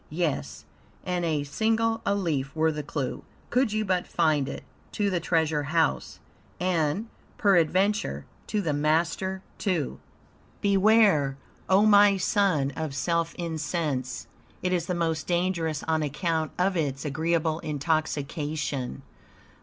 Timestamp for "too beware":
9.59-11.37